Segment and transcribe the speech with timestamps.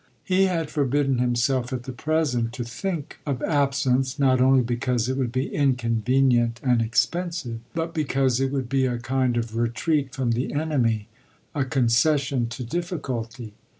[0.23, 5.15] He had forbidden himself at the present to think of absence, not only because it
[5.15, 10.31] would be inconvenient and expensive, but because it would be a kind of retreat from
[10.31, 11.07] the enemy,
[11.53, 13.53] a concession to difficulty.